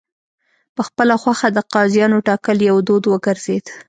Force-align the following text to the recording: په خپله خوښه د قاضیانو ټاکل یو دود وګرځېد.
په 0.75 0.81
خپله 0.87 1.15
خوښه 1.21 1.47
د 1.53 1.59
قاضیانو 1.73 2.17
ټاکل 2.27 2.57
یو 2.69 2.77
دود 2.87 3.03
وګرځېد. 3.07 3.65